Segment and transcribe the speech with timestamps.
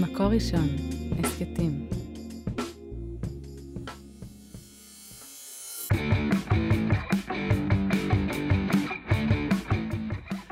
[0.00, 0.68] מקור ראשון,
[1.18, 1.88] הסכתים.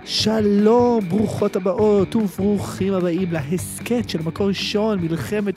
[0.04, 5.54] שלום, ברוכות הבאות וברוכים הבאים להסכת של מקור ראשון, מלחמת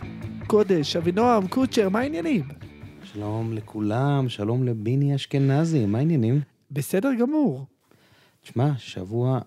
[0.47, 0.95] קודש.
[0.95, 2.43] אבינועם, קוצ'ר, מה העניינים?
[3.03, 6.41] שלום לכולם, שלום לביני אשכנזי, מה העניינים?
[6.71, 7.65] בסדר גמור.
[8.41, 9.39] תשמע, שבוע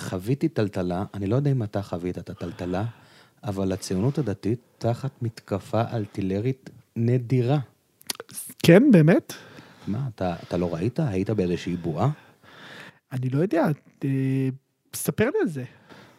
[0.00, 2.84] חוויתי טלטלה, אני לא יודע אם אתה חווית את הטלטלה,
[3.44, 7.58] אבל הציונות הדתית תחת מתקפה אלטילרית נדירה.
[8.62, 9.32] כן, באמת?
[9.86, 11.00] מה, אתה, אתה לא ראית?
[11.00, 12.10] היית באיזושהי בועה?
[13.12, 13.66] אני לא יודע,
[14.04, 14.48] אה,
[14.94, 15.64] ספר לי על זה.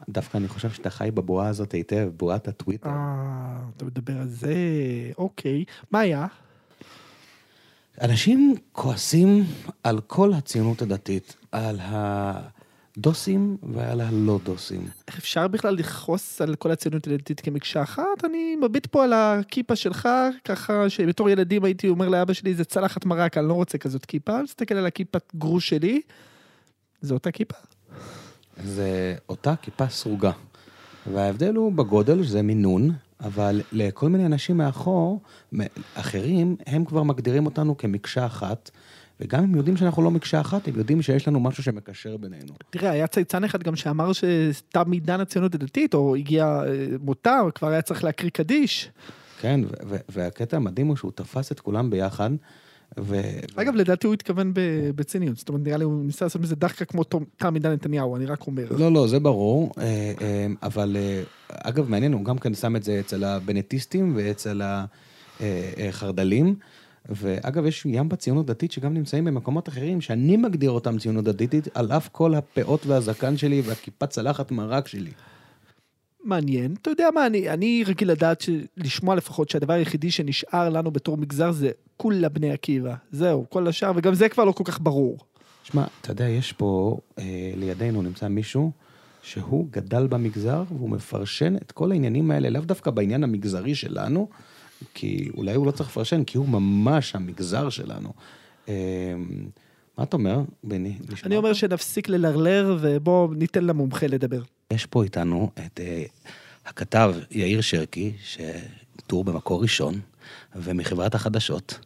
[0.10, 2.90] דווקא אני חושב שאתה חי בבועה הזאת היטב, בועת הטוויטר.
[2.90, 4.54] אה, אתה מדבר על זה,
[5.18, 5.66] אוקיי.
[5.92, 6.28] מה היה?
[8.02, 9.44] אנשים כועסים
[9.84, 11.80] על כל הציונות הדתית, על
[12.98, 14.88] הדוסים ועל הלא דוסים.
[15.08, 18.26] איך אפשר בכלל לכעוס על כל הציונות הדתית כמקשה אחת?
[18.26, 20.10] אני מביט פה על הכיפה שלך,
[20.46, 24.42] ככה שבתור ילדים הייתי אומר לאבא שלי, זה צלחת מרק, אני לא רוצה כזאת כיפה,
[24.42, 26.02] מסתכל על הכיפת גרוש שלי,
[27.02, 27.56] זה אותה כיפה.
[28.64, 30.32] זה אותה כיפה סרוגה.
[31.14, 35.22] וההבדל הוא בגודל, שזה מינון, אבל לכל מיני אנשים מאחור,
[35.96, 38.72] אחרים, הם כבר מגדירים אותנו כמקשה אחת,
[39.20, 42.54] וגם אם יודעים שאנחנו לא מקשה אחת, הם יודעים שיש לנו משהו שמקשר בינינו.
[42.70, 47.68] תראה, היה צייצן אחד גם שאמר שתם עידן הציונות הדתית, או הגיע אה, מותה, כבר
[47.68, 48.90] היה צריך להקריא קדיש.
[49.42, 49.62] כן,
[50.10, 52.30] והקטע המדהים הוא שהוא תפס את כולם ביחד,
[53.00, 53.22] ו...
[53.56, 54.52] אגב, לדעתי הוא התכוון
[54.96, 57.04] בציניות, זאת אומרת, נראה לי הוא ניסה לעשות מזה דחקה כמו
[57.38, 58.68] תם עידן נתניהו, אני רק אומר.
[58.72, 60.98] לא, לא, זה ברור, אה, אה, אבל
[61.50, 64.62] אגב, מעניין, הוא גם כן שם את זה אצל הבנטיסטים ואצל
[65.40, 66.56] החרד"לים.
[67.10, 71.92] ואגב, יש ים בציונות דתית שגם נמצאים במקומות אחרים, שאני מגדיר אותם ציונות דתית, על
[71.92, 75.12] אף כל הפאות והזקן שלי והכיפת צלחת מרק שלי.
[76.24, 76.76] מעניין.
[76.82, 78.50] אתה יודע מה, אני, אני רגיל לדעת, ש...
[78.78, 82.96] לשמוע לפחות שהדבר היחידי שנשאר לנו בתור מגזר זה כולה בני עקיבא.
[83.12, 85.20] זהו, כל השאר, וגם זה כבר לא כל כך ברור.
[85.64, 88.72] שמע, אתה יודע, יש פה, אה, לידינו נמצא מישהו
[89.22, 94.30] שהוא גדל במגזר והוא מפרשן את כל העניינים האלה, לאו דווקא בעניין המגזרי שלנו,
[94.94, 98.10] כי אולי הוא לא צריך לפרשן, כי הוא ממש המגזר שלנו.
[98.70, 99.14] אה,
[99.98, 100.98] מה אתה אומר, בני?
[101.24, 101.54] אני אומר?
[101.54, 104.42] שנפסיק ללרלר, ובואו ניתן למומחה לדבר.
[104.74, 106.04] יש פה איתנו את אה,
[106.66, 110.00] הכתב יאיר שרקי, שטור במקור ראשון,
[110.56, 111.80] ומחברת החדשות.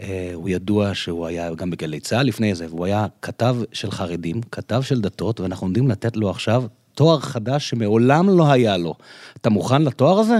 [0.00, 4.40] אה, הוא ידוע שהוא היה גם בגלי צה"ל לפני זה, והוא היה כתב של חרדים,
[4.52, 6.64] כתב של דתות, ואנחנו עומדים לתת לו עכשיו
[6.94, 8.94] תואר חדש שמעולם לא היה לו.
[9.40, 10.38] אתה מוכן לתואר הזה?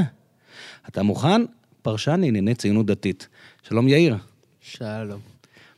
[0.88, 1.42] אתה מוכן?
[1.82, 3.28] פרשן לענייני ציונות דתית.
[3.62, 4.16] שלום יאיר.
[4.60, 5.20] שלום.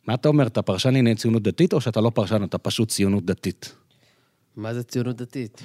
[0.06, 3.24] מה אתה אומר, אתה פרשן לענייני ציונות דתית, או שאתה לא פרשן, אתה פשוט ציונות
[3.24, 3.74] דתית?
[4.56, 5.62] מה זה ציונות דתית?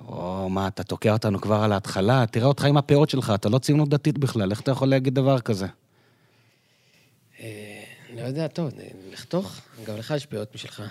[0.00, 2.24] או, מה, אתה תוקע אותנו כבר על ההתחלה?
[2.26, 5.40] תראה אותך עם הפאות שלך, אתה לא ציונות דתית בכלל, איך אתה יכול להגיד דבר
[5.40, 5.66] כזה?
[7.40, 7.82] אה,
[8.16, 8.70] לא יודע, טוב,
[9.12, 9.60] לחתוך?
[9.86, 10.82] גם לך יש פאות משלך.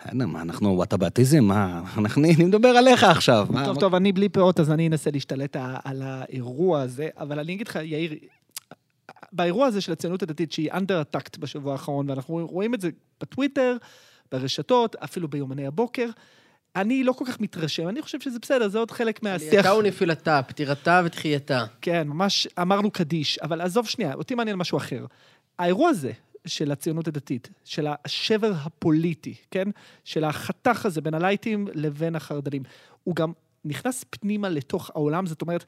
[0.00, 1.44] בסדר, מה, אנחנו וואטאבטיזם?
[1.44, 3.46] מה, אנחנו, אני מדבר עליך עכשיו.
[3.64, 7.68] טוב, טוב, אני בלי פאות, אז אני אנסה להשתלט על האירוע הזה, אבל אני אגיד
[7.68, 8.14] לך, יאיר,
[9.34, 12.88] באירוע הזה של הציונות הדתית, שהיא under attacked בשבוע האחרון, ואנחנו רואים את זה
[13.20, 13.76] בטוויטר,
[14.32, 16.08] ברשתות, אפילו ביומני הבוקר,
[16.76, 19.52] אני לא כל כך מתרשם, אני חושב שזה בסדר, זה עוד חלק מהשיח.
[19.52, 21.64] עלייתה ונפילתה, פטירתה ותחייתה.
[21.80, 25.06] כן, ממש אמרנו קדיש, אבל עזוב שנייה, אותי מעניין משהו אחר.
[25.58, 26.12] האירוע הזה
[26.46, 29.68] של הציונות הדתית, של השבר הפוליטי, כן?
[30.04, 32.62] של החתך הזה בין הלייטים לבין החרד"לים,
[33.04, 33.32] הוא גם
[33.64, 35.64] נכנס פנימה לתוך העולם, זאת אומרת,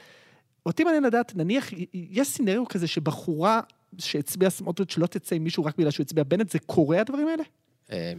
[0.67, 3.61] אותי מעניין לדעת, נניח, יש סינריו כזה שבחורה
[3.99, 7.43] שהצביעה סמוטריץ' לא תצא עם מישהו רק בגלל שהוא הצביע בנט, זה קורה הדברים האלה?
[7.93, 8.13] אה,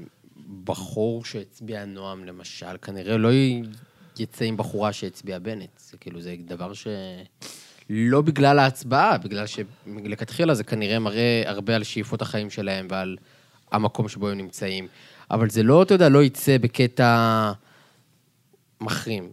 [0.63, 3.29] בחור שהצביע נועם, למשל, כנראה לא
[4.19, 5.69] יצא עם בחורה שהצביעה בנט.
[5.77, 6.87] זה כאילו, זה דבר ש...
[7.89, 13.17] לא בגלל ההצבעה, בגלל שלכתחילה זה כנראה מראה הרבה על שאיפות החיים שלהם ועל
[13.71, 14.87] המקום שבו הם נמצאים.
[15.31, 17.51] אבל זה לא, אתה יודע, לא יצא בקטע
[18.81, 19.31] מחרים.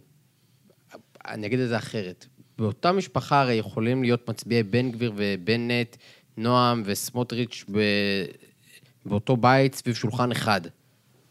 [1.27, 2.25] אני אגיד את זה אחרת.
[2.57, 5.95] באותה משפחה הרי יכולים להיות מצביעי בן גביר ובנט,
[6.37, 7.79] נועם וסמוטריץ' ב...
[9.05, 10.61] באותו בית סביב שולחן אחד.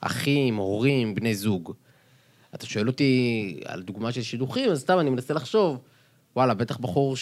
[0.01, 1.73] אחים, הורים, בני זוג.
[2.55, 5.79] אתה שואל אותי על דוגמה של שידוכים, אז סתם אני מנסה לחשוב,
[6.37, 7.17] וואלה, בטח בחור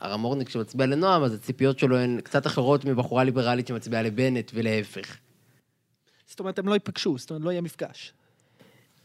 [0.00, 5.16] שהרמורניק שמצביע לנועם, אז הציפיות שלו הן קצת אחרות מבחורה ליברלית שמצביעה לבנט ולהפך.
[6.26, 8.12] זאת אומרת, הם לא ייפגשו, זאת אומרת, לא יהיה מפגש.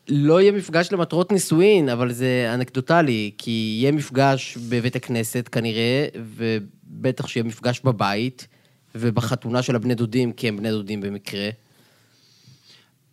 [0.09, 7.27] לא יהיה מפגש למטרות נישואין, אבל זה אנקדוטלי, כי יהיה מפגש בבית הכנסת כנראה, ובטח
[7.27, 8.47] שיהיה מפגש בבית,
[8.95, 11.49] ובחתונה של הבני דודים, כי הם בני דודים במקרה.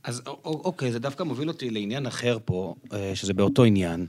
[0.05, 4.07] אז אוקיי, זה דווקא מוביל אותי לעניין אחר פה, אה, שזה באותו עניין,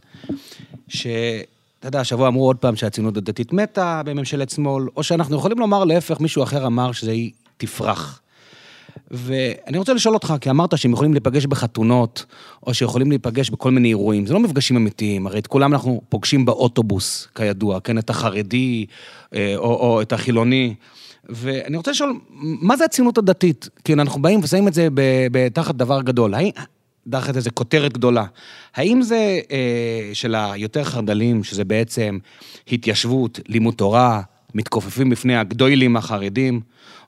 [1.80, 5.84] אתה יודע, השבוע אמרו עוד פעם שהציונות הדתית מתה בממשלת שמאל, או שאנחנו יכולים לומר
[5.84, 8.22] להפך, מישהו אחר אמר שזה היא תפרח.
[9.12, 12.26] ואני רוצה לשאול אותך, כי אמרת שהם יכולים להיפגש בחתונות,
[12.68, 14.26] או שיכולים להיפגש בכל מיני אירועים.
[14.26, 17.98] זה לא מפגשים אמיתיים, הרי את כולם אנחנו פוגשים באוטובוס, כידוע, כן?
[17.98, 18.86] את החרדי,
[19.36, 20.76] אה, או, או את החילוני.
[21.30, 23.70] ואני רוצה לשאול, מה זה הציונות הדתית?
[23.84, 24.88] כי אנחנו באים ושמים את זה
[25.54, 26.34] תחת דבר גדול.
[27.10, 28.26] תחת איזו כותרת גדולה.
[28.76, 32.18] האם זה אה, של היותר חרד"לים, שזה בעצם
[32.72, 34.22] התיישבות, לימוד תורה,
[34.56, 36.62] מתכופפים בפני הגדוילים החרדים,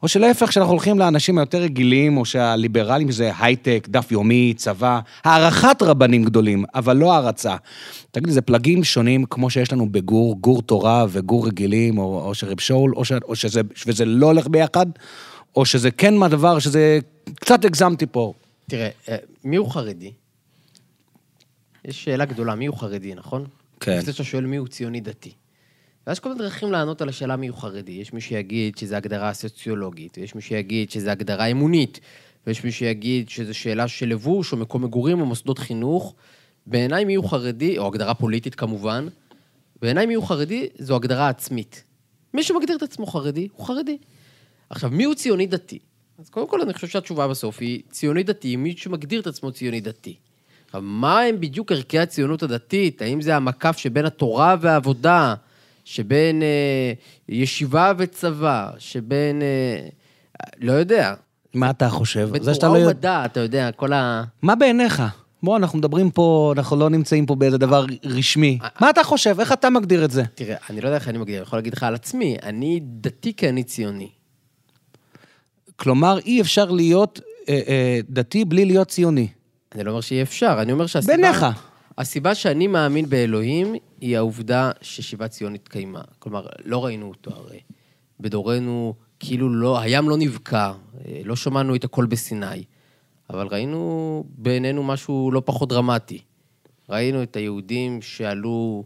[0.04, 5.82] או שלהפך, כשאנחנו הולכים לאנשים היותר רגילים, או שהליברלים זה הייטק, דף יומי, צבא, הערכת
[5.82, 7.56] רבנים גדולים, אבל לא הערצה.
[8.12, 12.60] תגיד זה פלגים שונים כמו שיש לנו בגור, גור תורה וגור רגילים, או, או שרב
[12.60, 14.86] שאול, או, ש, או שזה, וזה לא הולך ביחד,
[15.56, 17.00] או שזה כן מהדבר, שזה
[17.36, 18.34] קצת הגזמתי פה.
[18.68, 20.12] תראה, אה, מי הוא חרדי?
[21.86, 23.46] יש שאלה גדולה, מי הוא חרדי, נכון?
[23.80, 23.98] כן.
[23.98, 25.32] לפני שאתה שואל מי הוא ציוני דתי.
[26.10, 27.92] ויש כל מיני דרכים לענות על השאלה מי הוא חרדי.
[27.92, 32.00] יש מי שיגיד שזו הגדרה סוציולוגית, ויש מי שיגיד שזו הגדרה אמונית,
[32.48, 36.16] ויש מי שיגיד שזו שאלה של לבוש, או מקום מגורים, או מוסדות חינוך.
[36.68, 39.08] בעיניי מי הוא חרדי, או הגדרה פוליטית כמובן,
[39.82, 41.84] בעיניי מי הוא חרדי זו הגדרה עצמית.
[42.34, 43.98] מי שמגדיר את עצמו חרדי, הוא חרדי.
[44.70, 45.80] עכשיו, מי הוא ציוני דתי?
[46.20, 49.82] אז קודם כל, אני חושב שהתשובה בסוף היא ציוני דתי, מי שמגדיר את עצמו ציוני
[49.82, 50.16] דתי.
[50.66, 53.02] עכשיו, מה הם בדיוק ערכי הציונות הדתית?
[53.02, 55.36] האם זה המקף שבין התורה והעבודה,
[55.90, 56.94] שבין אה,
[57.30, 59.42] ישיבה וצבא, שבין...
[59.42, 59.88] אה,
[60.60, 61.14] לא יודע.
[61.54, 62.30] מה אתה חושב?
[62.42, 62.88] זה שאתה לא יודע...
[62.88, 64.24] ומדע, אתה יודע, כל ה...
[64.42, 65.04] מה בעיניך?
[65.44, 68.60] בוא, אנחנו מדברים פה, אנחנו לא נמצאים פה באיזה דבר רשמי.
[68.82, 69.40] מה אתה חושב?
[69.40, 70.24] איך אתה מגדיר את זה?
[70.36, 73.34] תראה, אני לא יודע איך אני מגדיר, אני יכול להגיד לך על עצמי, אני דתי
[73.34, 74.10] כי אני ציוני.
[75.76, 77.20] כלומר, אי אפשר להיות
[77.50, 79.28] אה, אה, דתי בלי להיות ציוני.
[79.76, 81.18] אני לא אומר שאי אפשר, אני אומר שהסיבה...
[81.18, 81.46] בעיניך.
[82.00, 86.02] הסיבה שאני מאמין באלוהים היא העובדה ששיבת ציון התקיימה.
[86.20, 87.60] כלומר, לא ראינו אותו הרי.
[88.20, 90.72] בדורנו, כאילו לא, הים לא נבקע,
[91.06, 92.64] אה, לא שמענו את הקול בסיני,
[93.30, 96.22] אבל ראינו בעינינו משהו לא פחות דרמטי.
[96.90, 98.84] ראינו את היהודים שעלו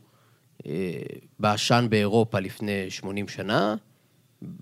[0.65, 1.01] אה,
[1.39, 3.75] בעשן באירופה לפני 80 שנה,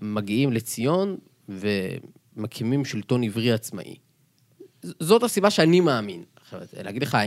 [0.02, 1.16] מגיעים לציון
[1.48, 3.96] ומקימים שלטון עברי עצמאי.
[4.82, 6.24] זאת הסיבה שאני מאמין.
[6.54, 7.18] עכשיו, להגיד לך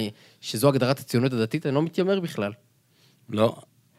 [0.41, 2.51] שזו הגדרת הציונות הדתית, אני לא מתיימר בכלל.
[3.29, 3.55] לא,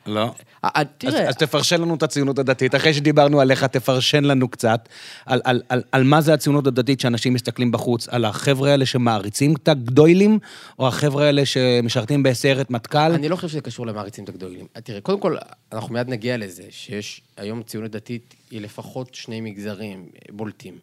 [0.06, 0.34] לא.
[0.64, 2.74] 아, 아, אז, תראה, אז תפרשן לנו את הציונות הדתית.
[2.74, 4.88] אחרי שדיברנו עליך, תפרשן לנו קצת
[5.26, 9.54] על, על, על, על מה זה הציונות הדתית שאנשים מסתכלים בחוץ, על החבר'ה האלה שמעריצים
[9.54, 10.38] את הגדוילים,
[10.78, 12.98] או החבר'ה האלה שמשרתים בסיירת מטכ"ל.
[12.98, 14.66] אני לא חושב שזה קשור למעריצים את הגדולים.
[14.84, 15.36] תראה, קודם כל,
[15.72, 20.78] אנחנו מיד נגיע לזה, שיש היום ציונות דתית, היא לפחות שני מגזרים אה, בולטים.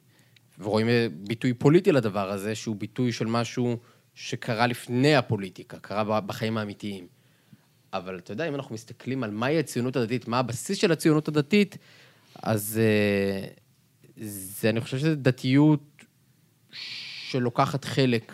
[0.59, 3.77] ורואים אה, ביטוי פוליטי לדבר הזה, שהוא ביטוי של משהו
[4.15, 7.07] שקרה לפני הפוליטיקה, קרה בחיים האמיתיים.
[7.93, 11.77] אבל אתה יודע, אם אנחנו מסתכלים על מהי הציונות הדתית, מה הבסיס של הציונות הדתית,
[12.43, 13.47] אז אה,
[14.17, 15.81] זה, אני חושב שזו דתיות
[17.29, 18.33] שלוקחת חלק,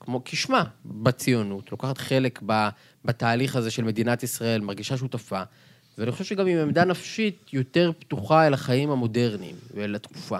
[0.00, 2.68] כמו כשמה, בציונות, לוקחת חלק ב,
[3.04, 5.42] בתהליך הזה של מדינת ישראל, מרגישה שותפה,
[5.98, 10.38] ואני חושב שגם עם עמדה נפשית יותר פתוחה אל החיים המודרניים ואל התקופה.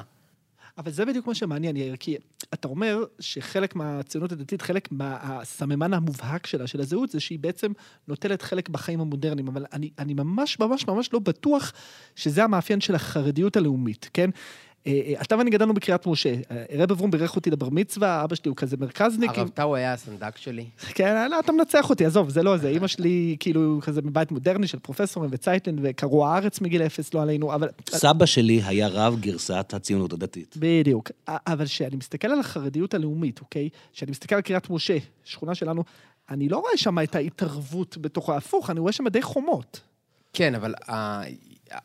[0.79, 2.17] אבל זה בדיוק מה שמעניין, יאיר, כי
[2.55, 7.73] אתה אומר שחלק מהציונות הדתית, חלק מהסממן המובהק שלה, של הזהות, זה שהיא בעצם
[8.09, 11.73] נוטלת חלק בחיים המודרניים, אבל אני, אני ממש ממש ממש לא בטוח
[12.17, 14.31] שזה המאפיין של החרדיות הלאומית, כן?
[14.87, 18.35] אה, אה, אתה ואני גדלנו בקריית משה, אה, רב אברום בירך אותי לבר מצווה, אבא
[18.35, 19.31] שלי הוא כזה מרכזניק.
[19.39, 20.65] הרב טאו היה הסנדק שלי.
[20.95, 22.69] כן, לא, אתה מנצח אותי, עזוב, זה לא זה.
[22.69, 27.55] אימא שלי, כאילו, כזה מבית מודרני של פרופסורים וצייטלין, וקראו הארץ מגיל אפס, לא עלינו,
[27.55, 27.69] אבל...
[27.91, 30.57] סבא שלי היה רב גרסת הציונות הדתית.
[30.59, 31.11] בדיוק.
[31.29, 33.69] אבל כשאני מסתכל על החרדיות הלאומית, אוקיי?
[33.93, 35.85] כשאני מסתכל על קריית משה, שכונה שלנו,
[36.31, 39.81] אני לא רואה שם את ההתערבות בתוך ההפוך, אני רואה שם די חומות.
[40.33, 40.75] כן, אבל.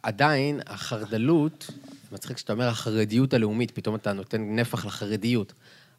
[0.03, 1.71] עדיין החרדלות,
[2.13, 5.53] מצחיק שאתה אומר החרדיות הלאומית, פתאום אתה נותן נפח לחרדיות.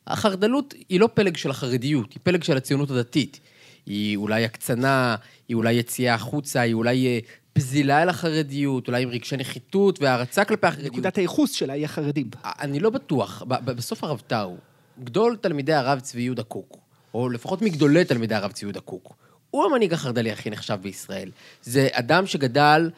[0.06, 3.40] החרדלות היא לא פלג של החרדיות, היא פלג של הציונות הדתית.
[3.86, 5.16] היא אולי הקצנה,
[5.48, 7.18] היא אולי יציאה החוצה, היא אולי אה,
[7.52, 10.92] פזילה אל החרדיות, אולי עם רגשי נחיתות והערצה כלפי החרדיות.
[10.92, 12.30] נקודת הייחוס שלה היא החרדים.
[12.44, 13.42] אני לא בטוח.
[13.48, 14.56] בסוף הרב טאו,
[15.04, 16.78] גדול תלמידי הרב צבי יהודה קוק,
[17.14, 19.14] או לפחות מגדולי תלמידי הרב צבי יהודה קוק,
[19.50, 21.30] הוא המנהיג החרד"לי הכי נחשב בישראל.
[21.62, 22.90] זה אדם שגדל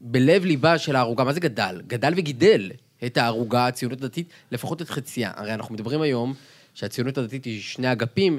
[0.00, 1.24] בלב ליבה של הערוגה.
[1.24, 1.80] מה זה גדל?
[1.86, 2.70] גדל וגידל
[3.06, 5.30] את הערוגה, הציונות הדתית, לפחות את חציה.
[5.36, 6.34] הרי אנחנו מדברים היום
[6.74, 8.38] שהציונות הדתית היא שני אגפים,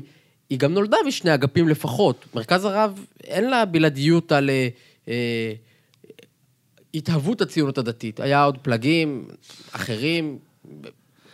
[0.50, 2.26] היא גם נולדה משני אגפים לפחות.
[2.36, 4.50] מרכז הרב, אין לה בלעדיות על...
[4.50, 4.68] אה,
[5.08, 5.54] אה,
[6.94, 8.20] התהוות הציונות הדתית.
[8.20, 9.28] היה עוד פלגים
[9.72, 10.40] אחרים,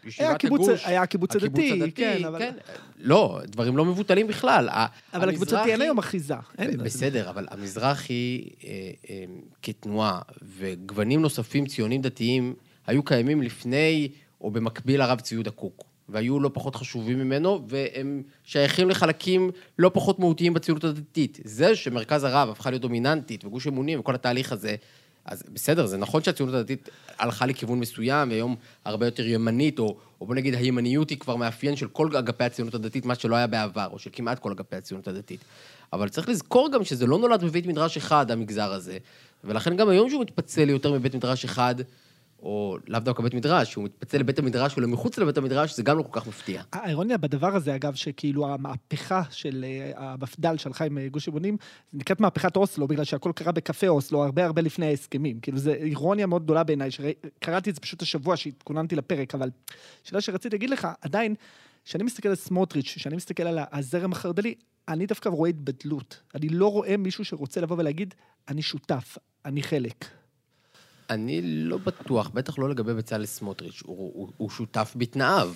[0.05, 0.85] ישיבת הקיבוץ- הגוש.
[0.85, 2.41] היה הקיבוץ הדתי, כן, אבל-
[2.99, 4.69] לא, דברים לא מבוטלים בכלל.
[5.13, 6.33] אבל הקיבוץ הדתי אין היום אחיזה.
[6.83, 8.69] בסדר, אבל המזרחי אה,
[9.09, 9.23] אה,
[9.61, 10.21] כתנועה
[10.57, 12.53] וגוונים נוספים ציונים דתיים
[12.87, 14.07] היו קיימים לפני
[14.41, 19.91] או במקביל לרב צבי יהודה קוק, והיו לא פחות חשובים ממנו, והם שייכים לחלקים לא
[19.93, 21.39] פחות מהותיים בציונות הדתית.
[21.43, 24.75] זה שמרכז הרב הפכה להיות דומיננטית וגוש אמונים וכל התהליך הזה,
[25.29, 28.55] אז בסדר, זה נכון שהציונות הדתית הלכה לכיוון מסוים, והיום
[28.85, 32.75] הרבה יותר ימנית, או, או בוא נגיד הימניות היא כבר מאפיין של כל אגפי הציונות
[32.75, 35.39] הדתית, מה שלא היה בעבר, או של כמעט כל אגפי הציונות הדתית.
[35.93, 38.97] אבל צריך לזכור גם שזה לא נולד בבית מדרש אחד, המגזר הזה,
[39.43, 41.75] ולכן גם היום שהוא מתפצל ליותר מבית מדרש אחד,
[42.43, 46.03] או לאו דווקא בית מדרש, שהוא מתפצל לבית המדרש ולמחוץ לבית המדרש, זה גם לא
[46.03, 46.61] כל כך מפתיע.
[46.73, 51.57] האירוניה בדבר הזה, אגב, שכאילו המהפכה של אה, המפד"ל שהלכה עם אה, גוש אמונים,
[51.93, 55.39] נקראת מהפכת אוסלו, בגלל שהכל קרה בקפה אוסלו, הרבה הרבה לפני ההסכמים.
[55.39, 59.49] כאילו, זו אירוניה מאוד גדולה בעיניי, שקראתי את זה פשוט השבוע שהתכוננתי לפרק, אבל
[60.03, 61.35] שאלה שרציתי להגיד לך, עדיין,
[61.85, 64.55] כשאני מסתכל על סמוטריץ', כשאני מסתכל על הזרם החרד"לי,
[64.87, 66.21] אני דווקא רואה התבדלות.
[66.35, 68.13] אני לא רואה מישהו שרוצה לבוא ולהגיד,
[68.47, 70.18] אני שותף, אני חלק.
[71.09, 75.53] אני לא בטוח, בטח לא לגבי בצלאל סמוטריץ', הוא, הוא, הוא שותף בתנאיו.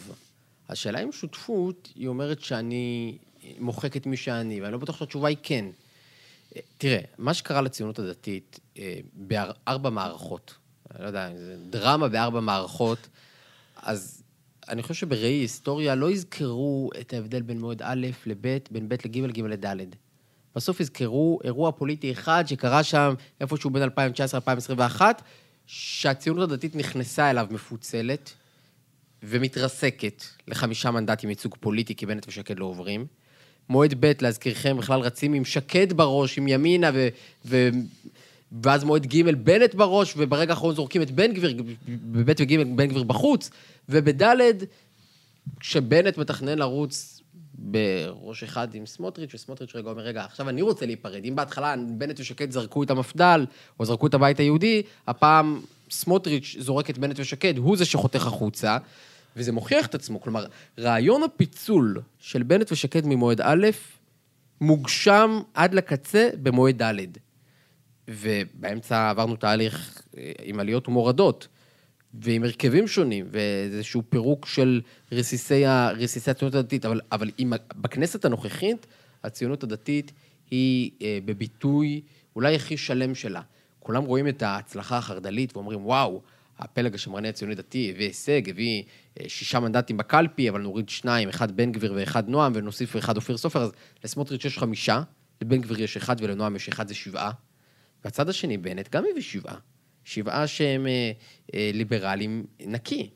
[0.70, 3.18] השאלה אם שותפות, היא אומרת שאני
[3.60, 5.66] מוחק את מי שאני, ואני לא בטוח שהתשובה היא כן.
[6.56, 10.56] אה, תראה, מה שקרה לציונות הדתית אה, בארבע מערכות,
[10.92, 13.08] אני לא יודע, זה דרמה בארבע מערכות,
[13.82, 14.24] אז
[14.70, 19.32] אני חושב שבראי היסטוריה לא יזכרו את ההבדל בין מועד א' לב', בין ב' לג',
[19.32, 19.96] ג' לד'.
[20.56, 25.02] בסוף יזכרו אירוע פוליטי אחד שקרה שם איפשהו בין 2019-2021,
[25.68, 28.34] שהציונות הדתית נכנסה אליו מפוצלת
[29.24, 33.06] ומתרסקת לחמישה מנדטים ייצוג פוליטי, כי בנט ושקד לא עוברים.
[33.70, 37.08] מועד ב', להזכירכם, בכלל רצים עם שקד בראש, עם ימינה, ו...
[37.46, 37.70] ו...
[38.64, 43.04] ואז מועד ג', בנט בראש, וברגע האחרון זורקים את בן גביר, בב' וג', בן גביר
[43.04, 43.50] בחוץ,
[43.90, 44.64] ובד',
[45.60, 47.13] כשבנט מתכנן לרוץ
[47.54, 51.26] בראש אחד עם סמוטריץ', וסמוטריץ' רגע אומר, רגע, עכשיו אני רוצה להיפרד.
[51.26, 53.46] אם בהתחלה בנט ושקד זרקו את המפד"ל,
[53.80, 58.78] או זרקו את הבית היהודי, הפעם סמוטריץ' זורק את בנט ושקד, הוא זה שחותך החוצה,
[59.36, 60.22] וזה מוכיח את עצמו.
[60.22, 60.46] כלומר,
[60.80, 63.68] רעיון הפיצול של בנט ושקד ממועד א',
[64.62, 67.02] מוגשם עד לקצה במועד ד'.
[68.08, 71.48] ובאמצע עברנו תהליך אה, עם עליות ומורדות,
[72.14, 75.64] ועם הרכבים שונים, ואיזשהו פירוק של רסיסי,
[75.98, 78.88] רסיסי הציונות הדתית, אבל, אבל עם, בכנסת הנוכחית,
[79.24, 80.12] הציונות הדתית
[80.52, 82.02] היא אה, בביטוי
[82.36, 83.42] אולי הכי שלם שלה.
[83.80, 86.22] כולם רואים את ההצלחה החרד"לית ואומרים, וואו,
[86.60, 88.84] הפלג השמרני הציוני דתי הביא הישג, הביא
[89.20, 93.38] אה, שישה מנדטים בקלפי, אבל נוריד שניים, אחד בן גביר ואחד נועם, ונוסיף אחד אופיר
[93.38, 93.72] סופר, אז
[94.04, 95.02] לסמוטריץ' יש חמישה,
[95.42, 97.32] לבן גביר יש אחד ולנועם יש אחד, זה שבעה.
[98.06, 99.58] והצד השני, בנט, גם הביא שבעה.
[100.04, 101.12] שבעה שהם אה,
[101.54, 103.10] אה, ליברלים נקי.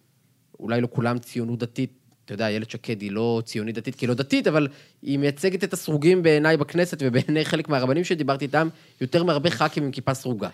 [0.60, 1.92] אולי לא כולם ציונות דתית,
[2.26, 4.68] אתה יודע, איילת שקד היא לא ציונית דתית כי היא לא דתית, אבל
[5.02, 8.70] היא מייצגת את הסרוגים בעיניי בכנסת ובעיני חלק מהרבנים שדיברתי איתם,
[9.02, 10.50] יותר מהרבה ח"כים עם כיפה סרוגה.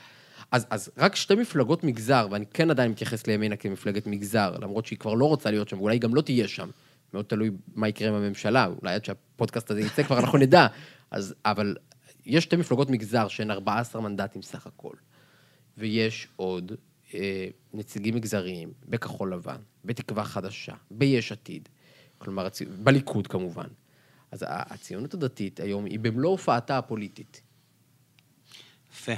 [0.51, 4.99] אז, אז רק שתי מפלגות מגזר, ואני כן עדיין מתייחס לימינה כמפלגת מגזר, למרות שהיא
[4.99, 6.69] כבר לא רוצה להיות שם, ואולי גם לא תהיה שם.
[7.13, 10.67] מאוד תלוי מה יקרה עם הממשלה, אולי עד שהפודקאסט הזה יצא כבר אנחנו נדע.
[11.11, 11.75] אז, אבל
[12.25, 14.93] יש שתי מפלגות מגזר שהן 14 מנדטים סך הכל.
[15.77, 16.71] ויש עוד
[17.13, 21.69] אה, נציגים מגזריים בכחול לבן, בתקווה חדשה, ביש עתיד,
[22.17, 22.65] כלומר, הצי...
[22.65, 23.67] בליכוד כמובן.
[24.31, 27.41] אז הציונות הדתית היום היא במלוא הופעתה הפוליטית.
[28.91, 29.13] יפה.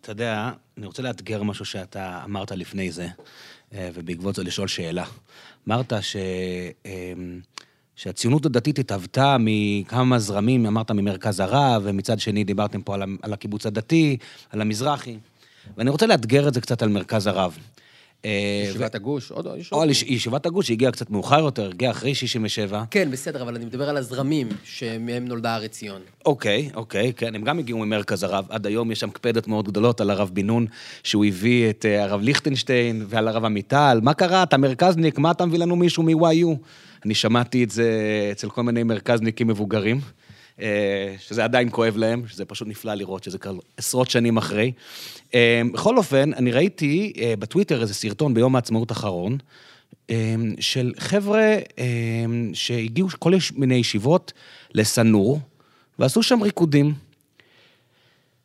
[0.00, 3.08] אתה יודע, אני רוצה לאתגר משהו שאתה אמרת לפני זה,
[3.72, 5.04] אה, ובעקבות זה לשאול שאלה.
[5.68, 6.16] אמרת ש...
[6.86, 7.12] אה,
[7.96, 13.66] שהציונות הדתית התהוותה מכמה זרמים, אמרת ממרכז הרב, ומצד שני דיברתם פה על על הקיבוץ
[13.66, 14.16] הדתי,
[14.50, 15.18] על המזרחי,
[15.76, 17.58] ואני רוצה לאתגר את זה קצת על מרכז הרב.
[18.24, 19.90] אה, ישיבת הגוש, עוד יש או עוד.
[19.90, 22.84] יש- ישיבת הגוש שהגיעה קצת מאוחר יותר, הגיעה אחרי 67.
[22.90, 26.00] כן, בסדר, אבל אני מדבר על הזרמים שמהם נולדה הר עציון.
[26.26, 28.44] אוקיי, אוקיי, כן, הם גם הגיעו ממרכז הרב.
[28.48, 30.66] עד היום יש שם קפדות מאוד גדולות על הרב בן נון,
[31.02, 34.00] שהוא הביא את אה, הרב ליכטנשטיין ועל הרב עמיטל.
[34.02, 34.42] מה קרה?
[34.42, 36.46] אתה מרכזניק, מה אתה מביא לנו מישהו מ-YU?
[37.04, 37.92] אני שמעתי את זה
[38.32, 40.00] אצל כל מיני מרכזניקים מבוגרים,
[41.18, 44.72] שזה עדיין כואב להם, שזה פשוט נפלא לראות שזה קרה עשרות שנים אחרי.
[45.34, 49.38] אה, בכל אופן, אני ראיתי אה, בטוויטר איזה סרטון ביום העצמאות האחרון,
[50.10, 51.84] אה, של חבר'ה אה,
[52.52, 54.32] שהגיעו כל מיני ישיבות
[54.74, 55.40] לסנור,
[55.98, 56.94] ועשו שם ריקודים.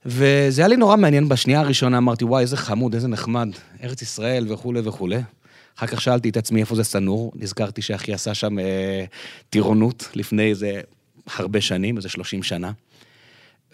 [0.05, 3.49] וזה היה לי נורא מעניין, בשנייה הראשונה אמרתי, וואי, איזה חמוד, איזה נחמד,
[3.83, 5.21] ארץ ישראל וכולי וכולי.
[5.77, 9.05] אחר כך שאלתי את עצמי איפה זה סנור, נזכרתי שאחי עשה שם אה,
[9.49, 10.81] טירונות לפני איזה
[11.35, 12.71] הרבה שנים, איזה 30 שנה.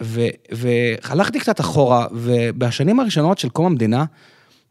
[0.01, 4.05] ו- והלכתי קצת אחורה, ובשנים הראשונות של קום המדינה,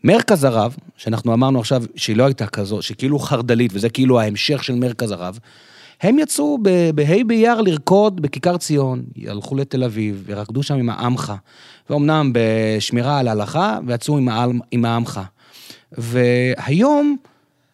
[0.04, 4.75] מרכז הרב, שאנחנו אמרנו עכשיו שהיא לא הייתה כזו, שכאילו חרד"לית, וזה כאילו ההמשך של
[4.75, 5.38] מרכז הרב,
[6.00, 6.58] הם יצאו
[6.94, 11.32] בה' באייר לרקוד בכיכר ציון, הלכו לתל אביב, ורקדו שם עם העמך,
[11.90, 14.28] ואומנם בשמירה על ההלכה, ויצאו עם,
[14.70, 15.20] עם העמך.
[15.92, 17.16] והיום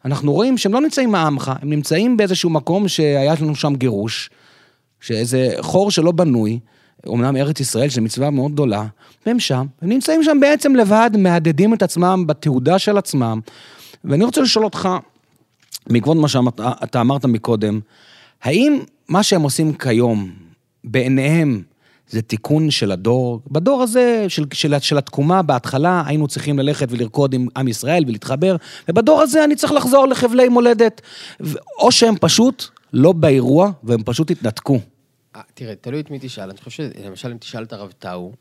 [0.05, 4.31] אנחנו רואים שהם לא נמצאים עם העמך, הם נמצאים באיזשהו מקום שהיה לנו שם גירוש,
[5.05, 6.59] שאיזה חור שלא בנוי,
[7.09, 8.87] אמנם ארץ ישראל, שזו מצווה מאוד גדולה,
[9.27, 13.41] והם שם, הם נמצאים שם בעצם לבד, מהדהדים את עצמם בתעודה של עצמם.
[14.05, 14.89] ואני רוצה לשאול אותך,
[15.87, 17.81] בעקבות מה שאתה אמרת מקודם,
[18.43, 20.31] האם מה שהם עושים כיום,
[20.85, 21.63] בעיניהם,
[22.09, 23.41] זה תיקון של הדור?
[23.51, 28.57] בדור הזה, של, של, של התקומה, בהתחלה היינו צריכים ללכת ולרקוד עם עם ישראל ולהתחבר,
[28.89, 31.01] ובדור הזה אני צריך לחזור לחבלי מולדת.
[31.79, 34.81] או שהם פשוט לא באירוע, והם פשוט התנתקו.
[35.37, 36.51] אה, תראה, תלוי את מי תשאל.
[36.51, 38.33] אני חושב שלמשל, אם תשאל את הרב טאו,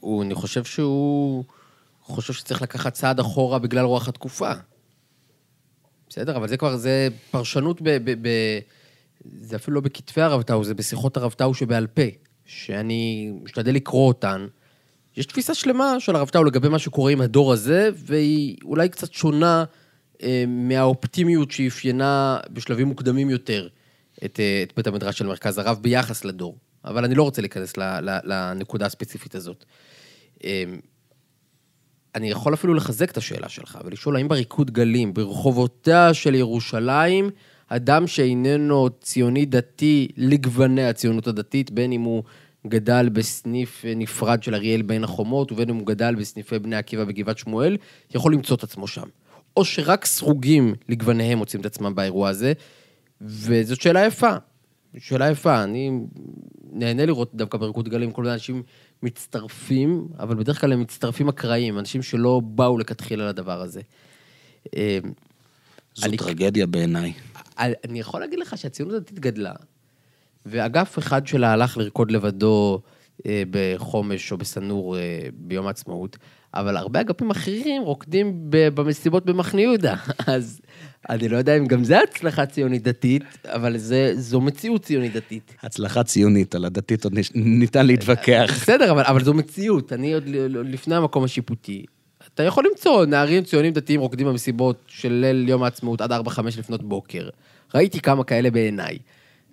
[0.00, 1.44] הוא, אני חושב שהוא
[2.02, 4.52] חושב שצריך לקחת צעד אחורה בגלל רוח התקופה.
[6.08, 6.36] בסדר?
[6.36, 7.90] אבל זה כבר, זה פרשנות ב...
[8.04, 8.28] ב, ב
[9.40, 12.02] זה אפילו לא בכתבי הרב טאו, זה בשיחות הרב טאו שבעל פה,
[12.44, 14.46] שאני משתדל לקרוא אותן.
[15.16, 19.12] יש תפיסה שלמה של הרב טאו לגבי מה שקורה עם הדור הזה, והיא אולי קצת
[19.12, 19.64] שונה
[20.22, 23.68] אה, מהאופטימיות שאפיינה בשלבים מוקדמים יותר
[24.24, 26.56] את, אה, את בית המדרש של מרכז הרב ביחס לדור.
[26.84, 29.64] אבל אני לא רוצה להיכנס ל, ל, לנקודה הספציפית הזאת.
[30.44, 30.64] אה,
[32.14, 37.30] אני יכול אפילו לחזק את השאלה שלך ולשאול האם בריקוד גלים, ברחובותיה של ירושלים,
[37.68, 42.22] אדם שאיננו ציוני דתי לגווני הציונות הדתית, בין אם הוא
[42.66, 47.38] גדל בסניף נפרד של אריאל בין החומות, ובין אם הוא גדל בסניפי בני עקיבא בגבעת
[47.38, 47.76] שמואל,
[48.14, 49.08] יכול למצוא את עצמו שם.
[49.56, 52.52] או שרק סרוגים לגווניהם מוצאים את עצמם באירוע הזה,
[53.20, 54.30] וזאת שאלה יפה.
[54.98, 55.90] שאלה יפה, אני
[56.72, 58.62] נהנה לראות דווקא בריקוד גלים כל מיני אנשים
[59.02, 63.80] מצטרפים, אבל בדרך כלל הם מצטרפים אקראיים, אנשים שלא באו לכתחילה לדבר הזה.
[64.76, 64.98] אה,
[65.94, 67.12] זו אני- טרגדיה בעיניי.
[67.58, 69.52] אני יכול להגיד לך שהציונות הדתית גדלה,
[70.46, 72.80] ואגף אחד שלה הלך לרקוד לבדו
[73.26, 75.00] אה, בחומש או בסנור אה,
[75.34, 76.16] ביום העצמאות,
[76.54, 79.94] אבל הרבה אגפים אחרים רוקדים ב- במסיבות במחנה יהודה.
[80.26, 80.60] אז
[81.10, 85.54] אני לא יודע אם גם זה הצלחה ציונית דתית, אבל זה, זו מציאות ציונית דתית.
[85.62, 88.50] הצלחה ציונית, על הדתית עוד ניתן להתווכח.
[88.62, 89.92] בסדר, אבל, אבל זו מציאות.
[89.92, 90.24] אני עוד
[90.64, 91.84] לפני המקום השיפוטי.
[92.34, 96.16] אתה יכול למצוא נערים ציונים דתיים רוקדים במסיבות של ליל יום העצמאות עד 4-5
[96.58, 97.28] לפנות בוקר.
[97.74, 98.98] ראיתי כמה כאלה בעיניי.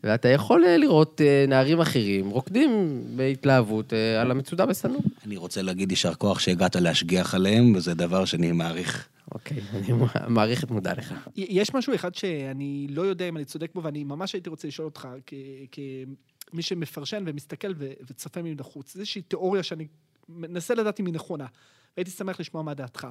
[0.03, 5.01] ואתה יכול אה, לראות אה, נערים אחרים רוקדים בהתלהבות אה, על המצודה בסנור.
[5.25, 9.07] אני רוצה להגיד יישר כוח שהגעת להשגיח עליהם, וזה דבר שאני מעריך.
[9.31, 9.87] אוקיי, אני
[10.27, 11.13] מעריך את מודע לך.
[11.35, 14.85] יש משהו אחד שאני לא יודע אם אני צודק בו, ואני ממש הייתי רוצה לשאול
[14.85, 15.33] אותך, כ-
[16.51, 19.87] כמי שמפרשן ומסתכל ו- וצופה מבחוץ, זו איזושהי תיאוריה שאני
[20.29, 21.45] מנסה לדעת אם היא נכונה,
[21.97, 23.07] והייתי שמח לשמוע מה דעתך.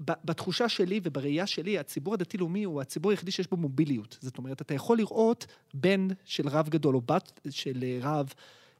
[0.00, 4.18] בתחושה שלי ובראייה שלי, הציבור הדתי-לאומי הוא הציבור היחידי שיש בו מוביליות.
[4.20, 8.32] זאת אומרת, אתה יכול לראות בן של רב גדול או בת של אה, רב,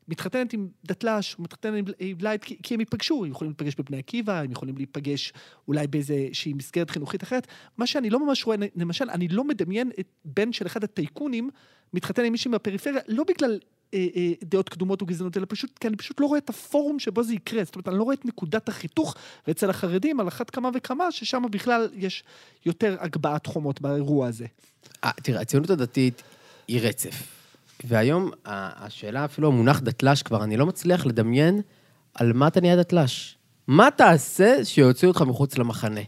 [0.09, 4.41] מתחתנת עם דתל"ש, מתחתנת עם light, כי, כי הם ייפגשו, הם יכולים להיפגש בבני עקיבא,
[4.41, 5.33] הם יכולים להיפגש
[5.69, 7.47] אולי באיזושהי מסגרת חינוכית אחרת.
[7.79, 11.51] מה שאני לא ממש רואה, למשל, אני לא מדמיין את בן של אחד הטייקונים
[11.95, 13.59] מתחתן עם מישהי מהפריפריה, לא בגלל
[13.95, 16.99] אה, אה, דעות קדומות או גזענות, אלא פשוט, כי אני פשוט לא רואה את הפורום
[16.99, 17.65] שבו זה יקרה.
[17.65, 19.15] זאת אומרת, אני לא רואה את נקודת החיתוך,
[19.47, 22.25] ואצל החרדים, על אחת כמה וכמה, ששם בכלל יש
[22.67, 24.47] יותר הגבהת חומות באירוע הזה.
[25.05, 26.23] אה, תראה, הציונות הדתית
[26.69, 27.39] היא רצף.
[27.85, 31.61] והיום השאלה, אפילו המונח דתל"ש כבר, אני לא מצליח לדמיין
[32.15, 33.37] על מה אתה נהיה דתל"ש.
[33.67, 36.01] מה תעשה שיוציאו אותך מחוץ למחנה?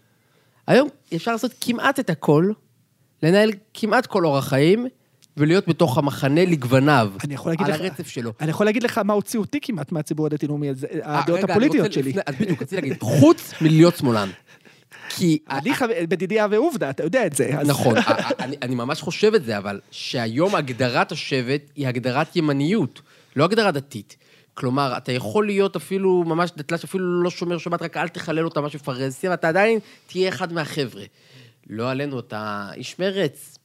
[0.66, 2.52] היום אפשר לעשות כמעט את הכל,
[3.22, 4.86] לנהל כמעט כל אורח חיים,
[5.40, 7.12] ולהיות בתוך המחנה לגווניו.
[7.24, 8.32] אני יכול להגיד על לך- הרצף שלו.
[8.40, 11.52] אני יכול להגיד לך מה הוציא אותי כמעט מהציבור הדתי-לאומי, הזה, אה, הדעות רגע, אני
[11.52, 12.10] הפוליטיות רוצה שלי.
[12.10, 14.28] לפני- אז בדיוק, רציתי להגיד, חוץ מלהיות שמאלן.
[15.08, 17.50] כי אני חבר- בדידיה ועובדה, אתה יודע את זה.
[17.58, 21.88] אז- נכון, א- א- אני, אני ממש חושב את זה, אבל שהיום הגדרת השבט היא
[21.88, 23.00] הגדרת ימניות,
[23.36, 24.16] לא הגדרה דתית.
[24.54, 28.60] כלומר, אתה יכול להיות אפילו ממש דתל"ש, אפילו לא שומר שבת, רק אל תחלל אותה
[28.60, 31.02] משהו פרהסי, ואתה עדיין תהיה אחד מהחבר'ה.
[31.70, 33.58] לא עלינו, אתה איש מרץ,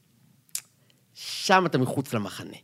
[1.16, 2.58] שם אתה מחוץ למחנה.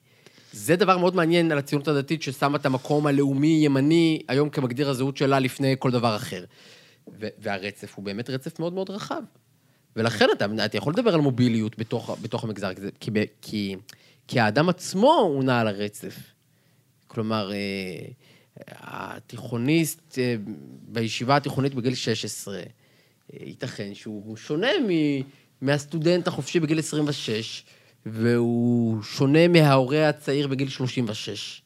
[0.54, 5.40] זה דבר מאוד מעניין על הציונות הדתית, ששמה את המקום הלאומי-ימני היום כמגדיר הזהות שלה
[5.40, 6.44] לפני כל דבר אחר.
[7.18, 9.22] והרצף הוא באמת רצף מאוד מאוד רחב.
[9.96, 13.12] ולכן אתה, אתה יכול לדבר על מוביליות בתוך, בתוך המגזר, כי,
[13.42, 13.76] כי,
[14.28, 16.16] כי האדם עצמו הוא נע על הרצף.
[17.08, 17.58] כלומר, אה,
[18.68, 20.36] התיכוניסט אה,
[20.88, 22.64] בישיבה התיכונית בגיל 16, אה,
[23.40, 24.92] ייתכן שהוא שונה מ,
[25.62, 27.64] מהסטודנט החופשי בגיל 26,
[28.06, 31.62] והוא שונה מההורה הצעיר בגיל 36.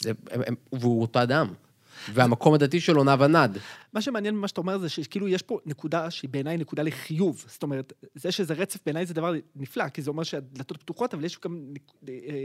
[0.00, 1.52] זה, הם, הם, והוא אותו אדם.
[2.12, 3.58] והמקום הדתי שלו נע ונד.
[3.92, 7.44] מה שמעניין ממה שאתה אומר זה שכאילו יש פה נקודה שהיא בעיניי נקודה לחיוב.
[7.48, 11.24] זאת אומרת, זה שזה רצף בעיניי זה דבר נפלא, כי זה אומר שהדלתות פתוחות, אבל
[11.24, 11.64] יש גם
[12.08, 12.44] אה,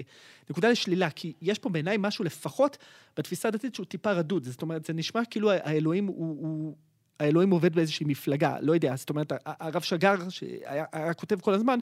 [0.50, 2.78] נקודה לשלילה, כי יש פה בעיניי משהו לפחות
[3.18, 4.44] בתפיסה הדתית שהוא טיפה רדוד.
[4.44, 6.38] זאת אומרת, זה נשמע כאילו האלוהים הוא...
[6.40, 6.76] הוא
[7.20, 11.80] האלוהים עובד באיזושהי מפלגה, לא יודע, זאת אומרת, הרב שגר, שהיה היה כותב כל הזמן,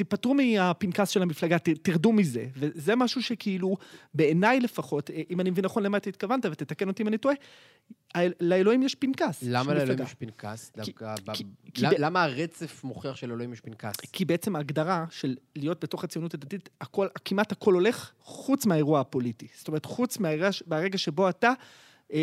[0.00, 2.46] תיפטרו מהפנקס של המפלגה, ת- תרדו מזה.
[2.56, 3.76] וזה משהו שכאילו,
[4.14, 7.34] בעיניי לפחות, אה, אם אני מבין נכון למה אתה התכוונת, ותתקן אותי אם אני טועה,
[8.40, 9.42] לאלוהים יש פנקס.
[9.42, 10.02] למה לאלוהים.
[10.02, 10.70] יש פנקס?
[10.70, 11.14] כי- דווקא...
[11.24, 13.92] ב- כי- כי למה- הרצף מוכיח שלאלוהים יש פנקס?
[14.12, 19.46] כי בעצם ההגדרה של להיות בתוך הציונות הדתית, הכל, כמעט הכל הולך חוץ מהאירוע הפוליטי.
[19.58, 21.52] זאת אומרת, חוץ מהרגע, מהרגע שבו אתה
[22.12, 22.18] אה,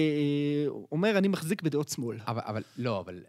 [0.91, 2.17] אומר, אני מחזיק בדעות שמאל.
[2.27, 3.19] אבל, אבל, לא, אבל...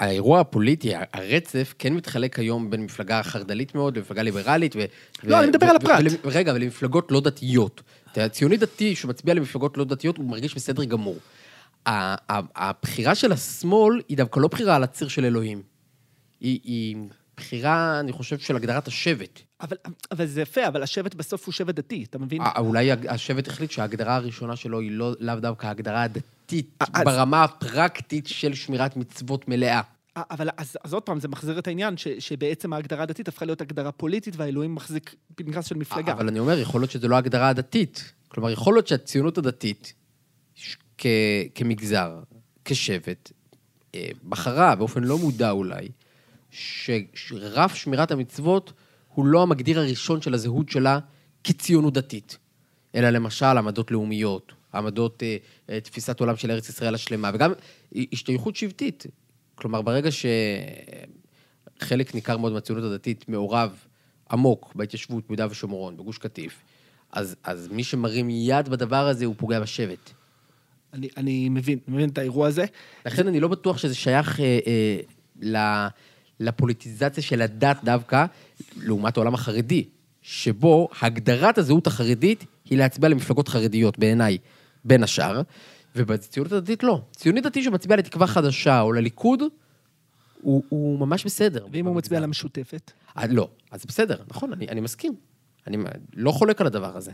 [0.00, 4.76] האירוע הפוליטי, הרצף, כן מתחלק היום בין מפלגה חרד"לית מאוד למפלגה ליברלית.
[4.76, 4.78] ו,
[5.24, 6.00] לא, אני מדבר על הפרט.
[6.00, 7.82] ול- רגע, ולמפלגות לא דתיות.
[8.12, 11.16] אתה יודע, ציוני דתי שמצביע למפלגות לא דתיות, הוא מרגיש בסדר גמור.
[11.86, 15.62] הבחירה של השמאל היא דווקא לא בחירה על הציר של אלוהים.
[16.40, 16.96] היא, היא
[17.36, 19.40] בחירה, אני חושב, של הגדרת השבט.
[19.60, 19.76] אבל,
[20.10, 22.42] אבל זה יפה, אבל השבט בסוף הוא שבט דתי, אתה מבין?
[22.42, 26.24] אה, אולי השבט החליט שההגדרה הראשונה שלו היא לא, לאו דווקא ההגדרה הדתית,
[26.80, 29.80] אז- ברמה הפרקטית של שמירת מצוות מלאה.
[30.16, 33.44] אה, אבל אז, אז עוד פעם, זה מחזיר את העניין, ש, שבעצם ההגדרה הדתית הפכה
[33.44, 36.12] להיות הגדרה פוליטית, והאלוהים מחזיק פנקס של מפלגה.
[36.12, 38.12] אבל אני אומר, יכול להיות שזו לא ההגדרה הדתית.
[38.28, 39.94] כלומר, יכול להיות שהציונות הדתית,
[40.54, 41.06] ש- כ-
[41.54, 42.20] כמגזר,
[42.64, 43.32] כשבט,
[43.94, 45.88] אה, בחרה, באופן לא מודע אולי,
[46.50, 48.72] ש- שרף שמירת המצוות
[49.14, 50.98] הוא לא המגדיר הראשון של הזהות שלה
[51.44, 52.38] כציונות דתית,
[52.94, 55.36] אלא למשל עמדות לאומיות, עמדות, אה,
[55.70, 57.52] אה, תפיסת עולם של ארץ ישראל השלמה, וגם
[58.12, 59.06] השתייכות שבטית.
[59.54, 60.10] כלומר, ברגע
[61.80, 63.84] שחלק ניכר מאוד מהציונות הדתית מעורב
[64.30, 66.62] עמוק בהתיישבות ביהודה ושומרון, בגוש קטיף,
[67.12, 70.10] אז, אז מי שמרים יד בדבר הזה, הוא פוגע בשבט.
[70.92, 72.64] אני, אני מבין, מבין את האירוע הזה.
[73.06, 75.00] לכן אני לא בטוח שזה שייך אה, אה,
[75.42, 75.88] ל-
[76.40, 78.24] לפוליטיזציה של הדת דווקא,
[78.76, 79.84] לעומת העולם החרדי,
[80.22, 84.38] שבו הגדרת הזהות החרדית היא להצביע למפלגות חרדיות, בעיניי,
[84.84, 85.42] בין השאר,
[85.96, 87.00] ובציונות הדתית לא.
[87.10, 89.42] ציוני דתי שמצביע לתקווה חדשה או לליכוד,
[90.42, 91.66] הוא, הוא ממש בסדר.
[91.72, 92.92] ואם הוא מצביע למשותפת?
[93.16, 95.14] אה, לא, אז בסדר, נכון, אני, אני מסכים.
[95.66, 95.76] אני
[96.14, 97.12] לא חולק על הדבר הזה.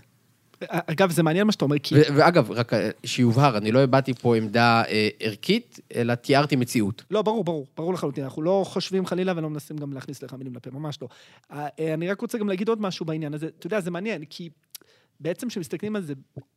[0.70, 1.94] אגב, זה מעניין מה שאתה אומר, כי...
[2.16, 7.04] ואגב, רק אה, שיובהר, אני לא הבעתי פה עמדה אה, ערכית, אלא תיארתי מציאות.
[7.10, 8.24] לא, ברור, ברור, ברור לחלוטין.
[8.24, 11.08] אנחנו לא חושבים חלילה ולא מנסים גם להכניס לך מילים לפה, ממש לא.
[11.52, 13.48] אה, אה, אני רק רוצה גם להגיד עוד משהו בעניין הזה.
[13.58, 14.50] אתה יודע, זה מעניין, כי
[15.20, 16.14] בעצם כשמסתכלים על זה,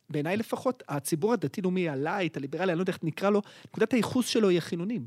[0.10, 4.50] בעיניי לפחות, הציבור הדתי-לאומי, הלייט, הליברלי, אני לא יודע איך נקרא לו, נקודת הייחוס שלו
[4.50, 5.06] היא החילונים.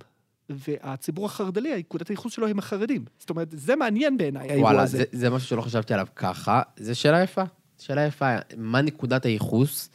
[0.49, 3.05] והציבור החרד"לי, נקודת הייחוס שלו הם החרדים.
[3.19, 4.99] זאת אומרת, זה מעניין בעיניי, האירוע וואלה, הזה.
[4.99, 6.63] זה, זה משהו שלא חשבתי עליו ככה.
[6.77, 7.43] זו שאלה יפה.
[7.79, 8.37] שאלה יפה.
[8.57, 9.91] מה נקודת הייחוס?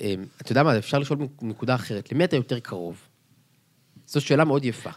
[0.00, 2.12] אה, אתה יודע מה, אפשר לשאול מנקודה אחרת.
[2.12, 3.08] למי אתה יותר קרוב?
[4.06, 4.90] זו שאלה מאוד יפה.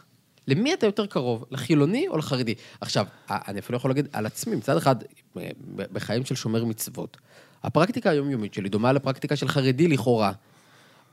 [0.47, 1.45] למי אתה יותר קרוב?
[1.51, 2.55] לחילוני או לחרדי?
[2.81, 4.95] עכשיו, אני אפילו יכול להגיד על עצמי, מצד אחד,
[5.37, 7.17] אה, בחיים של שומר מצוות,
[7.65, 10.31] הפרקטיקה היומיומית שלי דומה לפרקטיקה של חרדי לכאורה,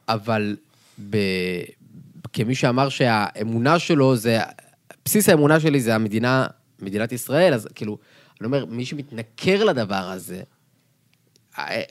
[0.08, 0.56] אבל
[1.10, 1.16] ב...
[2.32, 4.38] כמי שאמר שהאמונה שלו זה,
[5.04, 6.46] בסיס האמונה שלי זה המדינה,
[6.80, 7.98] מדינת ישראל, אז כאילו,
[8.40, 10.42] אני אומר, מי שמתנכר לדבר הזה,
[11.58, 11.82] אה,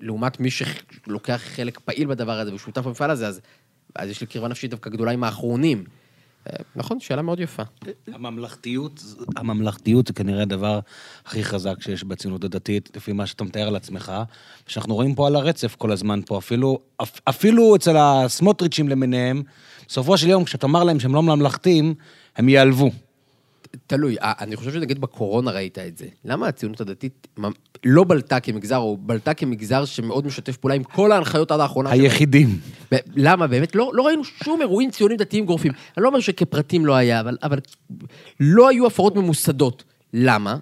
[0.00, 3.40] לעומת מי שלוקח חלק פעיל בדבר הזה ושותף במפעל הזה, אז,
[3.94, 5.84] אז יש לי קרבה נפשית דווקא גדולה עם האחרונים.
[6.76, 7.62] נכון, שאלה מאוד יפה.
[8.12, 9.02] הממלכתיות,
[9.36, 10.80] הממלכתיות זה כנראה הדבר
[11.26, 14.12] הכי חזק שיש בציונות הדתית, לפי מה שאתה מתאר על עצמך,
[14.66, 19.42] שאנחנו רואים פה על הרצף כל הזמן פה, אפילו, אפ- אפילו אצל הסמוטריצ'ים למיניהם,
[19.88, 21.94] בסופו של יום, כשאתה אומר להם שהם לא ממלכתיים,
[22.36, 22.90] הם ייעלבו.
[23.86, 26.06] תלוי, אה, אני חושב שנגיד בקורונה ראית את זה.
[26.24, 27.28] למה הציונות הדתית
[27.84, 31.90] לא בלטה כמגזר, או בלטה כמגזר שמאוד משתף פעולה עם כל ההנחיות עד האחרונה?
[31.90, 32.58] היחידים.
[32.92, 33.46] ב- למה?
[33.46, 35.72] באמת, לא, לא ראינו שום אירועים ציונים דתיים גורפים.
[35.96, 37.58] אני לא אומר שכפרטים לא היה, אבל, אבל
[38.40, 39.84] לא היו הפרות ממוסדות.
[40.12, 40.56] למה?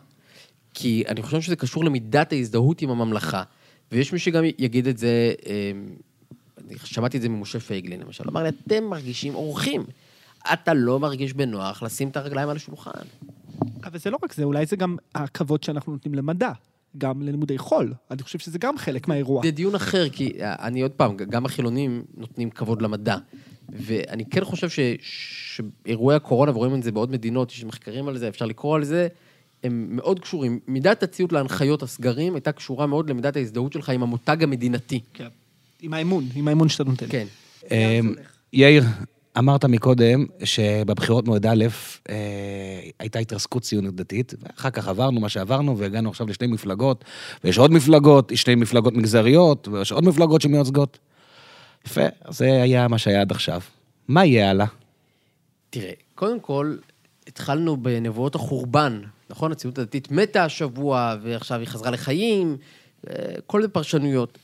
[0.75, 3.43] כי אני חושב שזה קשור למידת ההזדהות עם הממלכה.
[3.93, 5.73] ויש מי שגם יגיד את זה, אה,
[6.67, 9.85] אני שמעתי את זה ממשה פייגלין, למשל, אמר לי, אתם מרגישים אורחים.
[10.53, 12.91] אתה לא מרגיש בנוח לשים את הרגליים על השולחן.
[13.85, 16.51] אבל זה לא רק זה, אולי זה גם הכבוד שאנחנו נותנים למדע,
[16.99, 17.95] גם ללימודי חול.
[18.11, 19.43] אני חושב שזה גם חלק מהאירוע.
[19.45, 23.17] זה דיון אחר, כי אה, אני עוד פעם, גם החילונים נותנים כבוד למדע.
[23.69, 28.29] ואני כן חושב ש- שאירועי הקורונה, ורואים את זה בעוד מדינות, יש מחקרים על זה,
[28.29, 29.09] אפשר לקרוא על זה,
[29.65, 30.61] הם מאוד קשורים.
[30.69, 35.01] מידת הציות להנחיות הסגרים הייתה קשורה מאוד למידת ההזדהות שלך עם המותג המדינתי.
[35.15, 35.29] כן.
[35.83, 37.07] עם האמון, עם האמון שאתה נותן.
[37.09, 37.27] כן.
[37.71, 38.15] אמ,
[38.53, 38.85] יאיר,
[39.39, 41.65] אמרת מקודם שבבחירות מועד א'
[42.09, 42.15] אה,
[42.99, 47.05] הייתה התרסקות ציונות דתית, ואחר כך עברנו מה שעברנו והגענו עכשיו לשתי מפלגות,
[47.45, 50.99] ויש עוד מפלגות, שתי מפלגות מגזריות, ויש עוד מפלגות שמיוצגות.
[51.87, 53.61] יפה, זה היה מה שהיה עד עכשיו.
[54.09, 54.67] מה יהיה הלאה?
[55.71, 56.77] תראה, קודם כל,
[57.27, 59.53] התחלנו בנבואות החורבן, נכון?
[59.53, 62.57] הציונות הדתית מתה השבוע, ועכשיו היא חזרה לחיים,
[63.11, 63.15] אה,
[63.47, 64.39] כל מיני פרשנויות.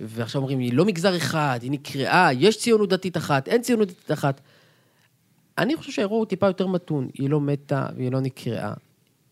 [0.00, 4.12] ועכשיו אומרים, היא לא מגזר אחד, היא נקראה, יש ציונות דתית אחת, אין ציונות דתית
[4.12, 4.40] אחת.
[5.58, 7.08] אני חושב שהאירוע הוא טיפה יותר מתון.
[7.14, 8.72] היא לא מתה והיא לא נקראה.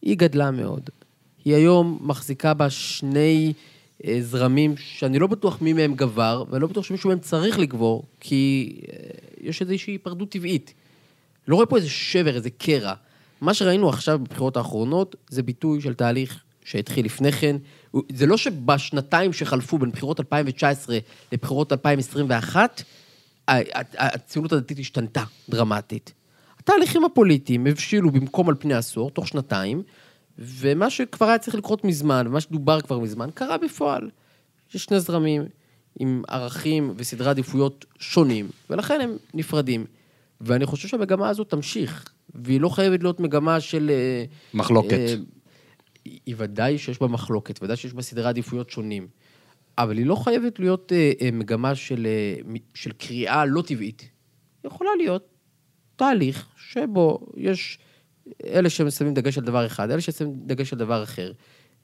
[0.02, 0.90] היא גדלה מאוד.
[1.44, 3.52] היא היום מחזיקה בה שני
[4.04, 8.72] אה, זרמים שאני לא בטוח מי מהם גבר, ולא בטוח שמישהו מהם צריך לגבור, כי
[8.88, 9.08] אה,
[9.40, 10.74] יש איזושהי היפרדות טבעית.
[11.48, 12.94] לא רואה פה איזה שבר, איזה קרע.
[13.40, 17.56] מה שראינו עכשיו בבחירות האחרונות, זה ביטוי של תהליך שהתחיל לפני כן.
[18.12, 20.98] זה לא שבשנתיים שחלפו בין בחירות 2019
[21.32, 22.82] לבחירות 2021,
[23.98, 26.12] הציונות הדתית השתנתה דרמטית.
[26.58, 29.82] התהליכים הפוליטיים הבשילו במקום על פני עשור, תוך שנתיים,
[30.38, 34.10] ומה שכבר היה צריך לקרות מזמן, ומה שדובר כבר מזמן, קרה בפועל.
[34.74, 35.44] יש שני זרמים
[35.98, 39.84] עם ערכים וסדרי עדיפויות שונים, ולכן הם נפרדים.
[40.40, 43.90] ואני חושב שהמגמה הזאת תמשיך, והיא לא חייבת להיות מגמה של...
[43.90, 44.92] אה, מחלוקת.
[44.92, 45.14] אה,
[46.26, 49.08] היא ודאי שיש בה מחלוקת, ודאי שיש בה סדרי עדיפויות שונים,
[49.78, 54.00] אבל היא לא חייבת להיות אה, אה, מגמה של, אה, של קריאה לא טבעית.
[54.62, 55.28] היא יכולה להיות
[55.96, 57.78] תהליך שבו יש
[58.44, 61.32] אלה ששמים דגש על דבר אחד, אלה ששמים דגש על דבר אחר.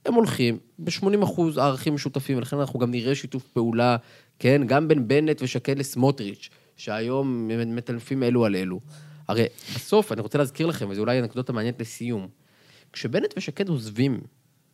[0.06, 3.96] הם הולכים ב-80 אחוז ערכים משותפים, ולכן אנחנו גם נראה שיתוף פעולה,
[4.38, 8.80] כן, גם בין בנט ושקד לסמוטריץ', שהיום מטנפים אלו על אלו.
[9.28, 12.28] הרי בסוף, אני רוצה להזכיר לכם, וזו אולי אנקדוטה מעניינת לסיום,
[12.92, 14.20] כשבנט ושקד עוזבים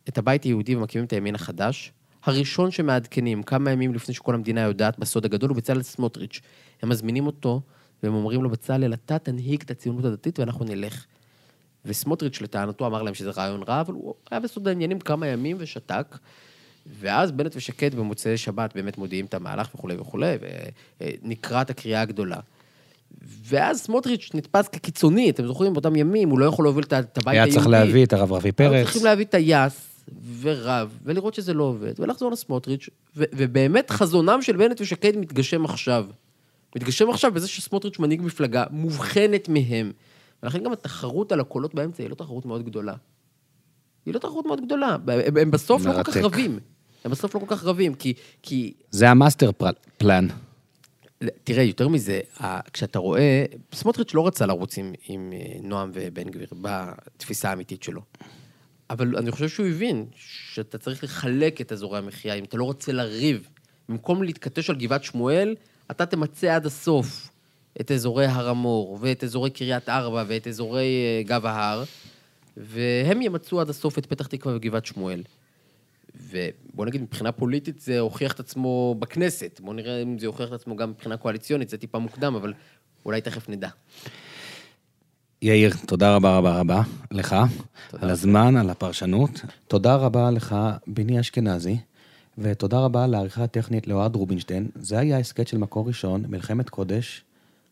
[0.09, 1.91] את הבית היהודי ומקימים את הימין החדש,
[2.23, 6.41] הראשון שמעדכנים כמה ימים לפני שכל המדינה יודעת בסוד הגדול הוא בצלאל סמוטריץ'.
[6.81, 7.61] הם מזמינים אותו
[8.03, 11.05] והם אומרים לו, בצלאל, אתה תנהיג את הציונות הדתית ואנחנו נלך.
[11.85, 16.17] וסמוטריץ' לטענתו אמר להם שזה רעיון רע, אבל הוא היה בסוד העניינים כמה ימים ושתק.
[16.99, 20.35] ואז בנט ושקד במוצאי שבת באמת מודיעים את המהלך וכולי וכולי,
[21.01, 22.39] ונקראת הקריאה הגדולה.
[23.21, 27.29] ואז סמוטריץ' נתפס כקיצוני, אתם זוכרים, באותם ימים, הוא לא יכול להוביל את הבית היהודי.
[27.29, 28.73] היה צריך להביא את הרב רפי פרץ.
[28.73, 30.03] היו צריכים להביא טייס
[30.41, 36.05] ורב, ולראות שזה לא עובד, ולחזור לסמוטריץ', ובאמת חזונם של בנט ושקד מתגשם עכשיו.
[36.75, 39.91] מתגשם עכשיו בזה שסמוטריץ' מנהיג מפלגה מובחנת מהם.
[40.43, 42.93] ולכן גם התחרות על הקולות באמצע היא לא תחרות מאוד גדולה.
[44.05, 44.97] היא לא תחרות מאוד גדולה.
[45.07, 45.97] הם, הם בסוף מרתק.
[45.97, 46.59] לא כל כך רבים.
[47.05, 48.13] הם בסוף לא כל כך רבים, כי...
[48.41, 48.73] כי...
[48.91, 49.51] זה ה master
[49.97, 50.27] plan.
[51.43, 52.19] תראה, יותר מזה,
[52.73, 58.01] כשאתה רואה, סמוטריץ' לא רצה לרוץ עם, עם אה, נועם ובן גביר בתפיסה האמיתית שלו.
[58.89, 62.91] אבל אני חושב שהוא הבין שאתה צריך לחלק את אזורי המחיה, אם אתה לא רוצה
[62.91, 63.47] לריב.
[63.89, 65.55] במקום להתכתש על גבעת שמואל,
[65.91, 67.29] אתה תמצה עד הסוף
[67.81, 71.83] את אזורי הר המור, ואת אזורי קריית ארבע, ואת אזורי אה, גב ההר,
[72.57, 75.21] והם ימצאו עד הסוף את פתח תקווה וגבעת שמואל.
[76.29, 79.61] ובוא נגיד, מבחינה פוליטית זה הוכיח את עצמו בכנסת.
[79.63, 82.53] בוא נראה אם זה הוכיח את עצמו גם מבחינה קואליציונית, זה טיפה מוקדם, אבל
[83.05, 83.69] אולי תכף נדע.
[85.41, 87.35] יאיר, תודה רבה רבה רבה לך,
[87.89, 88.03] תודה.
[88.03, 89.41] על הזמן, על הפרשנות.
[89.67, 90.55] תודה רבה לך,
[90.87, 91.77] ביני אשכנזי,
[92.37, 94.69] ותודה רבה לעריכה הטכנית לאוהד רובינשטיין.
[94.75, 97.23] זה היה הסכת של מקור ראשון, מלחמת קודש.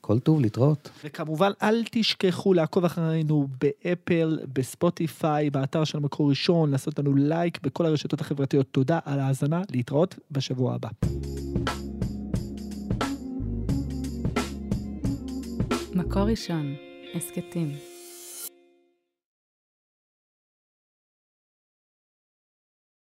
[0.07, 0.89] כל טוב, להתראות.
[1.03, 7.85] וכמובן, אל תשכחו לעקוב אחרינו באפל, בספוטיפיי, באתר של מקור ראשון, לעשות לנו לייק בכל
[7.85, 8.67] הרשתות החברתיות.
[8.71, 10.89] תודה על ההאזנה, להתראות בשבוע הבא.
[15.95, 16.75] מקור ראשון,
[17.15, 17.96] הסכתים.